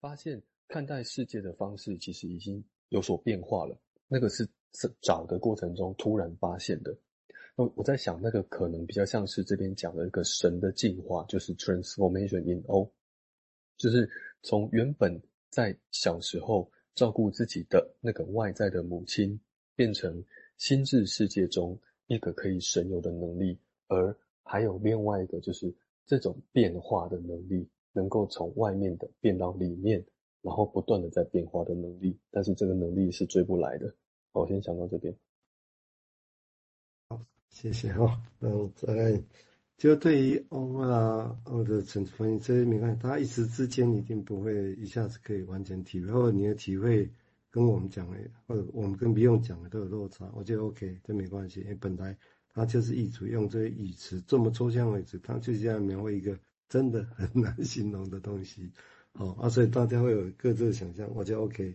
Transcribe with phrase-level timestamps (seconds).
[0.00, 3.78] 发现看待世界的方式其实已经有所变化了。
[4.06, 4.48] 那个是
[5.00, 6.96] 找的过程中突然发现的。
[7.56, 12.90] 那我在想，那个可能比较像是这边讲的一个神的进化，就是 transformation in O，
[13.76, 14.08] 就是
[14.42, 19.38] 从原本在小时候照顾自己的那个外在的母亲，
[19.74, 20.24] 变成
[20.56, 23.58] 心智世界中一个可以神游的能力，
[23.88, 25.74] 而还有另外一个就是
[26.06, 30.04] 这种变化的能力，能够从外面的变到里面，
[30.42, 33.94] 然后不断的在变化的能力，但是这个能力是追不来的。
[34.32, 35.14] 好，我先讲到这边。
[37.08, 39.20] 好谢谢哈，那我大概
[39.76, 47.08] 就对于 O 啊 O 的成分，这些没关系，他一时之间一定不会一下子可以完全体会，或者你的体会
[47.50, 52.16] 跟我们讲的，或者我们跟别用讲的都有落差，我觉得 OK，这没关系，因为本来
[52.52, 58.70] 他就是一组用这些语词这么抽象为止，他就是这样描绘一个真的很难形容的东西，
[59.14, 61.74] 好啊，所以大家会有各自的想象，我觉得 OK。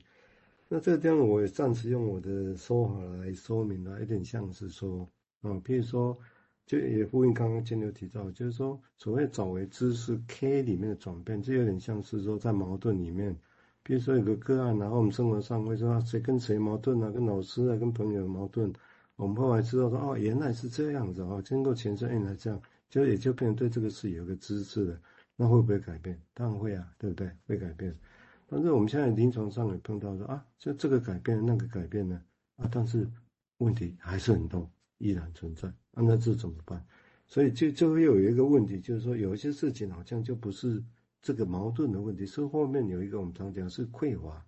[0.70, 5.08] 那这个地方我也暂时用我的说法来说明了，有点像是说。
[5.42, 6.18] 啊，譬如说，
[6.66, 13.38] 就也呼应刚刚金牛提到，就是说，所谓找为知识 K 里面的转变，这有点像是说在矛盾里面，
[13.84, 18.72] 比如说有个个案，然后我们生活上会说谁跟谁矛盾啊，跟老师啊，跟朋友矛盾，
[19.18, 22.62] 我们后来知道说哦，原来是这样子啊，经过前世原来这样，
[22.94, 25.02] 就也就变成对这个事有个知识了，
[25.36, 26.22] 那会不会改变？
[26.32, 27.32] 当然会啊，对不对？
[27.48, 27.98] 会改变。
[28.46, 32.22] 但是我们现在临床上也碰到说啊，就这个改变，那个改变呢，
[32.58, 33.10] 啊，但是
[33.58, 34.70] 问题还是很多。
[35.00, 36.86] 依然存在，那这怎么办？
[37.26, 40.82] 所以就就会有一个问题，就是说有一些事情好像就不是
[41.20, 44.46] 这个矛盾的问题，是后面有一个我们常讲是匮乏，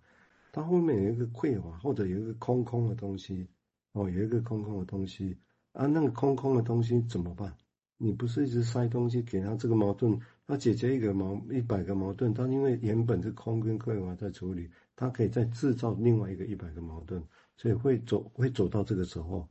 [0.52, 3.48] 它后面有一个匮乏，或者有一个空空的东西，
[3.92, 5.36] 哦，有一个空空的东西
[5.72, 7.52] 啊，那个空空的东西怎么办？
[7.98, 17.22] 你不是一直塞东西给他这个矛盾，他解决一个矛一百个矛盾，他因为原本是空跟匮乏在处理，他可以再制造另外一个一百个矛盾，
[17.56, 19.48] 所以会走会走到这个时候。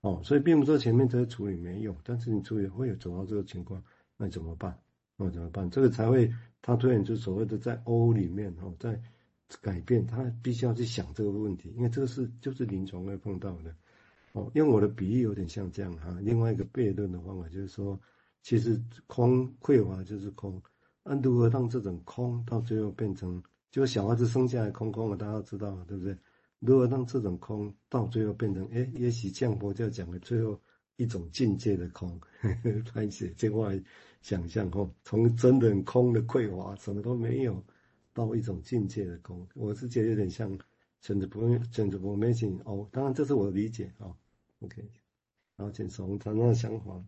[0.00, 3.82] 哦，所以并不是说前面这些处理没用，但是你处理会有走到这个情况，
[4.16, 4.78] 那怎么办？
[5.16, 5.68] 那怎么办？
[5.68, 6.32] 这个才会
[6.62, 9.02] 他推演出所谓的在 O 里面哦，在
[9.60, 13.74] 改变，他必须要去想这个问题，因为这个是就是临床会碰到的。
[14.32, 16.18] 哦，因为我的比喻有点像这样哈。
[16.22, 17.98] 另外一个悖论的方法就是说，
[18.42, 20.62] 其实空匮乏就是空，
[21.02, 26.16] 那如何让这种空到最后变成，就小孩子生下来空空的，大家都知道对不对？
[26.60, 30.60] 如何让这种空到最后变成，哎，也许像佛教讲的最后
[30.96, 32.20] 一种境界的空，
[32.92, 33.80] 开始这块
[34.22, 37.64] 想象哦，从真的很空的匮乏，什么都没有，
[38.12, 40.50] 到一种境界的空，我是觉得有点像
[41.00, 42.88] 选择不用选择不没劲哦。
[42.92, 44.14] 当然这是我的理解啊、
[44.60, 44.82] OK，
[45.56, 47.04] 然后请松谈那想法。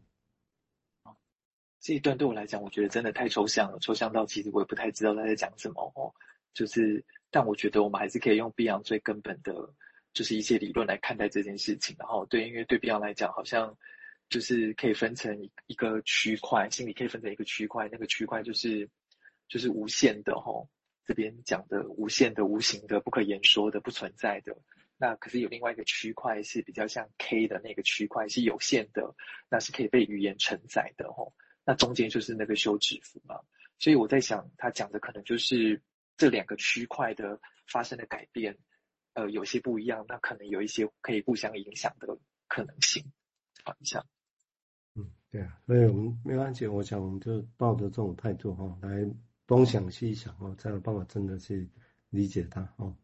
[1.81, 6.13] 这一段对我来讲，我觉得真的太抽象了，抽象到其实我也不太知道他在讲什么哦，
[6.53, 7.05] 就是。
[7.33, 9.73] 但我觉得我们还是可以用 B 两最根本的，
[10.13, 11.95] 就是一些理论来看待这件事情。
[11.97, 13.79] 然后，对，因为对 Beyond 来讲，好像
[14.29, 18.91] 就是可以分成一一个区块，心理可以分成一个区块，那个区块就是
[19.47, 20.69] 就是无限的吼，
[21.11, 24.57] 这边讲的无限的、无形的、不可言说的、不存在的。
[24.97, 29.17] 那可是有另外一个区块是比较像 K 的那个区块，是有限的，
[29.49, 31.35] 那是可以被语言承载的吼。
[31.65, 33.41] 那中间就是那个休止符嘛。
[33.81, 35.83] 所以我在想，他讲的可能就是。
[36.17, 38.59] 这两个区块的发生的改变，
[39.15, 43.11] 呃，有些不一样，那可能有一些可以互相影响的可能性。
[43.65, 44.05] 好，一下。
[44.95, 49.11] 嗯，对啊，所以我们没关系，我想我们就抱着这种态度哈，来
[49.51, 51.69] 东想西想哦，才有办法真的去
[52.11, 52.95] 理解它哦。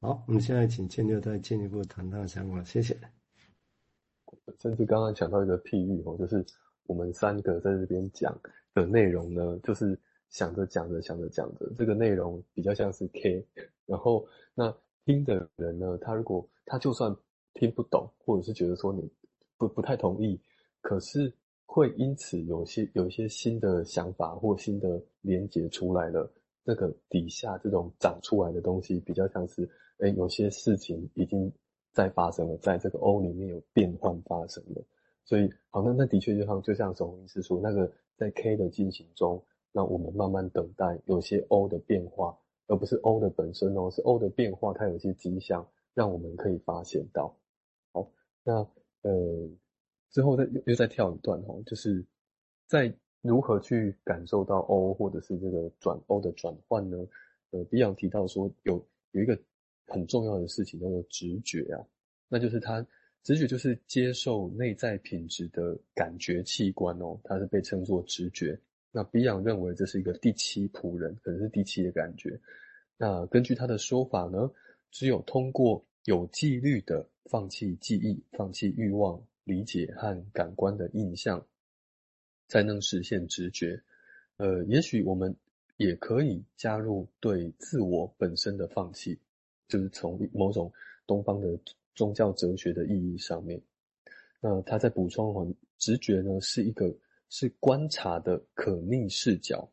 [0.00, 2.94] 好，我们现在请建六再进一步谈他的想法，谢谢。
[4.58, 6.44] 甚至刚刚讲到一个譬喻哦，就是
[6.82, 8.38] 我们三个在这边讲
[8.74, 9.98] 的内容呢，就是。
[10.30, 13.42] 想着讲着想着讲着，这个内容比较像是 K，
[13.86, 14.70] 然后那
[15.06, 17.16] 听的人呢，他如果他就算
[17.54, 19.10] 听不懂，或者是觉得说你
[19.56, 20.38] 不不太同意，
[20.82, 21.32] 可是
[21.70, 26.32] 会因此有些有一些新的想法或新的连结出来了，
[26.64, 31.52] 这个底下这种长出来的东西比较像是，哎，有些事情已经
[31.92, 34.82] 在发生了，在这个 O 里面有变换发生了，
[35.24, 39.44] 所以好，那那的确就像就像守宏医师说，那个在 K 的进行中。
[39.70, 47.36] 那我们慢慢等待有些 O 的变化，而不是 O 的本身哦，是 O 的变化，它有些迹象让我们可以发现到。
[47.92, 48.10] 好，
[48.42, 48.66] 那
[49.02, 49.12] 呃
[50.10, 52.04] 之后再又又再跳一段哦，就是
[52.66, 56.96] 在如何去感受到 O 或者是这个转 O 的转换呢？
[57.50, 59.38] 呃，Beyond 提到说有有一个
[59.86, 61.80] 很重要的事情叫做直觉啊，
[62.28, 62.86] 那就是它
[63.22, 68.58] 直觉就是接受内在品质的感觉器官哦，它是被称作直觉。
[68.90, 72.38] 那 Beyond 认为这是一个第七仆人，可能是第七的感觉。
[72.96, 74.50] 那根据他的说法呢，
[74.90, 81.44] 只有通过有纪律的放弃记忆、放弃欲望、理解和感官的印象，
[82.48, 83.82] 才能实现直觉。
[84.36, 85.34] 呃，也许我们
[85.78, 89.18] 也可以加入对自我本身的放弃，
[89.66, 90.70] 就是从某种
[91.06, 91.58] 东方的
[91.94, 93.60] 宗教哲学的意义上面。
[94.40, 96.94] 那他在补充，直觉呢是一个
[97.30, 99.68] 是观察的可逆视角。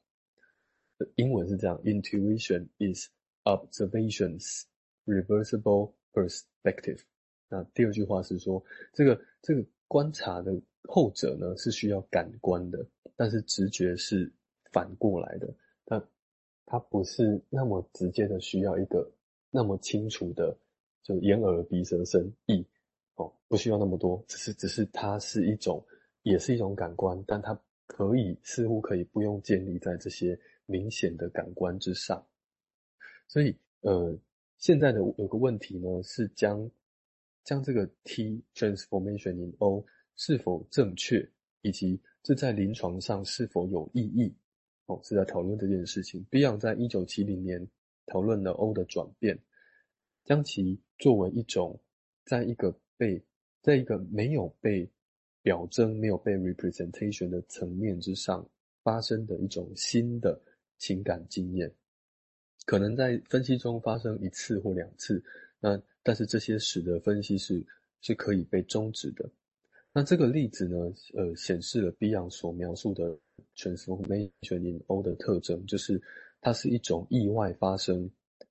[1.16, 3.10] 英文是这样：Intuition is
[3.44, 4.64] observation's
[5.06, 7.02] reversible perspective。
[7.48, 12.84] 那第二句话是说，这个这个观察的后者呢是需要感官的，
[13.16, 14.32] 但是直觉是
[14.72, 15.54] 反过来的。
[15.86, 16.04] 它
[16.66, 19.08] 它不是那么直接的需要一个
[19.52, 20.58] 那么清楚的，
[21.04, 22.66] 就眼耳鼻舌身意
[23.14, 25.86] 哦，不需要那么多，只是只是它是一种，
[26.24, 32.26] 也是一种感官，但它可以似乎可以不用建立在这些明显的感官之上。
[33.28, 34.18] 所以呃，
[34.58, 36.68] 现在的有个问题呢是将。
[37.46, 41.26] 将这个 T transformation in O 是否正确，
[41.62, 44.36] 以及这在临床上是否有意义，
[44.88, 46.26] 哦，是在讨论这件事情。
[46.32, 47.66] Beyond 在一九七零年
[48.08, 49.40] 讨论了 O 的转变，
[50.24, 51.80] 将其作为一种，
[52.26, 53.24] 在一个被，
[53.62, 54.90] 在一个没有被
[55.44, 58.50] 表征、没有被 representation 的层面之上
[58.82, 60.42] 发生的一种新的
[60.80, 61.72] 情感经验，
[62.66, 65.24] 可能在分析中发生一次或两次。
[65.66, 67.66] 那但是这些使得分析是
[68.02, 69.28] 是可以被终止的。
[69.92, 70.78] 那这个例子呢，
[71.16, 73.18] 呃，显示了 Bion 所描述的
[73.58, 76.00] transformation in O 的特征，就是
[76.40, 78.08] 它是一种意外发生，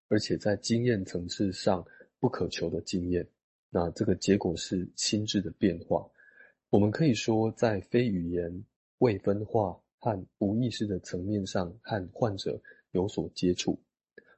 [0.09, 1.87] 而且在经验层次上
[2.19, 3.25] 不可求的经验。
[3.71, 6.05] 那这个结果是心智的变化。
[6.71, 8.65] 我们可以说，在非语言、
[8.99, 13.79] 未分化和无意识的层面上，和患者有所接触。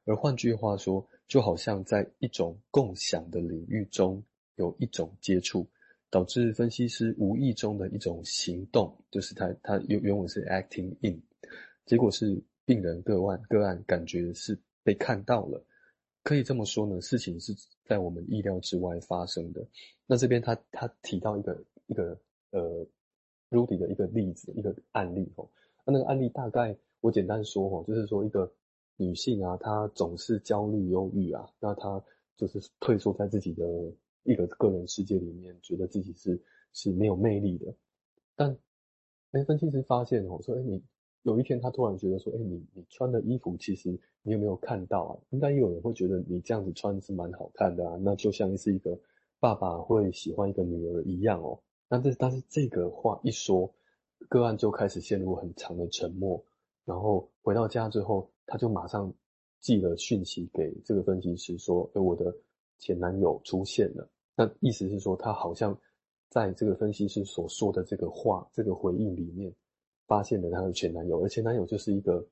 [0.04, 4.22] 而换句话说，就好像在一种共享的领域中
[4.54, 5.66] 有一种接触，
[6.08, 11.20] 导致分析师无意中的一种行动，就是他他原原文是 acting in，
[11.84, 15.60] 结果是病人个案个案感觉是被看到了，
[16.22, 17.52] 可以这么说呢，事情是
[17.84, 19.66] 在我们意料之外发生的。
[20.06, 22.16] 那这边他他提到一个一个
[22.50, 22.86] 呃
[23.50, 25.48] Rudy 的一个例子一个案例哦，
[25.84, 28.52] 那那个案例大概我简单说哦，就是说一个。
[28.98, 32.02] 女性啊，她总是焦虑、忧郁啊，那她
[32.36, 33.64] 就是退缩在自己的
[34.24, 37.74] 一个个人世界里面，觉得自己是是没有魅力的。
[38.34, 38.56] 但，
[39.32, 40.82] 哎，分析师发现哦，说，哎，你
[41.22, 45.18] 有一天他突然觉得说，哎，你你穿的衣服其实你有没有看到啊？
[45.30, 48.98] 应该有人会觉得你这样子穿是蛮好看的啊，那就像是一个
[49.40, 51.60] 爸爸会喜欢一个女儿一样哦。
[51.88, 53.74] 但这但是这个话一说，
[54.28, 56.44] 个案就开始陷入很长的沉默，
[56.84, 58.30] 然后回到家之后。
[58.46, 59.12] 他就马上
[59.60, 62.32] 寄了讯息给这个分析师说：“诶，我的
[62.78, 65.76] 前男友出现了。”那意思是说，他好像
[66.28, 69.52] 在这个分析师所说的这个话、这个回应里面，
[70.06, 72.24] 发现了他的前男友，而前男友就是一个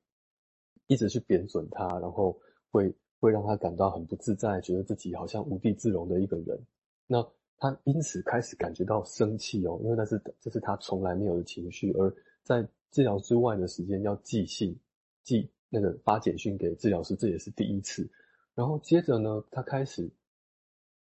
[0.87, 2.38] 一直去贬损他，然后
[2.70, 6.60] 会会让他感到很不自在，觉得自己好像无地自容的一个人。
[7.06, 7.26] 那
[7.56, 14.78] 他因此开始感觉到生气哦，因为那是这是他从来没有的情绪，而在治疗之外的时间要寄信
[15.25, 15.50] 寄。
[15.74, 18.08] 那个发简讯给治疗师，这也是第一次。
[18.54, 20.08] 然后接着呢，他开始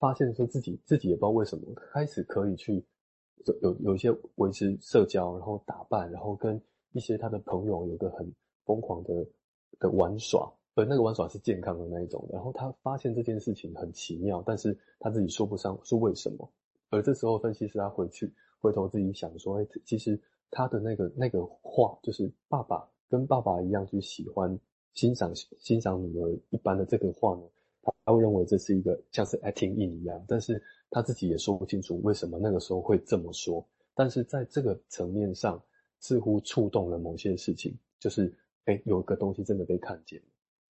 [0.00, 2.84] 发现说自己自己也不知道为什么，开始可以去
[3.44, 8.28] 有有有一些维持社交，然后打扮，然后跟一些他的朋友有个很
[8.64, 9.24] 疯狂的
[9.78, 12.28] 的玩耍，而那个玩耍是健康的那一种。
[12.32, 16.52] 然后他发现这件事情很奇妙，但是他自己说不上是为什么。
[16.90, 20.20] 而这时候分析师他回去回头自己想说，哎，其实
[20.50, 22.84] 他的那个那个话就是爸爸。
[23.08, 24.58] 跟爸爸一样去喜欢
[24.94, 27.42] 欣赏欣赏女儿一般的这个话呢，
[27.82, 33.66] 他他会认为这是一个像是 acting in 一样，但是他自己也说不清楚为什么那个时候会这么说。
[33.94, 35.62] 但是在这个层面上，
[36.00, 38.32] 似乎触动了某些事情，就是
[38.66, 40.20] 诶有一个东西真的被看见，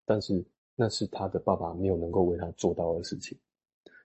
[0.04, 3.36] 但是那是他的爸爸没有能够为他做到的事情。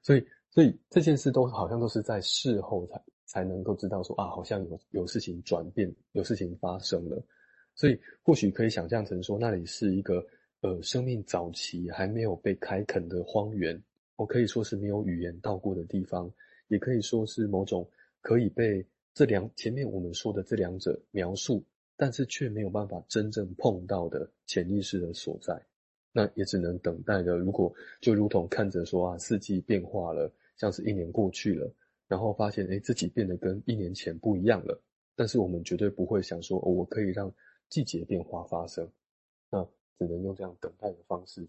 [0.02, 7.22] 所以，所以这件事都好像都是在事后才才能够知道说啊，好像有有事情转变，有事情发生了。
[7.74, 10.24] 所以或许可以想象成说，那里是一个
[10.62, 13.82] 呃生命早期还没有被开垦的荒原，
[14.18, 16.32] 我可以说是没有语言到过的地方，
[16.68, 17.90] 也可以说是某种
[18.22, 18.86] 可以被
[19.16, 21.64] 这两前面我们说的这两者描述，
[21.98, 25.60] 但是却没有办法真正碰到的潜意识的所在。
[26.12, 31.74] 那也只能等待着，如果就如同看着说啊，四季变化了，像是一年过去了，
[32.08, 34.80] 然后发现诶自己变得跟一年前不一样了，
[35.16, 37.34] 但是我们绝对不会想说哦，我可以让。
[37.72, 38.92] 季节变化发生，
[39.50, 39.64] 那
[39.98, 41.40] 只能用这样等待的方式